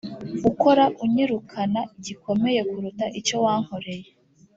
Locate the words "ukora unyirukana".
0.49-1.81